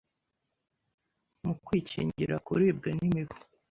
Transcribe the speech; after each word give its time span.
mu 1.43 1.53
kwikingira 1.65 2.35
kuribwa 2.45 2.89
n'imibu 2.97 3.35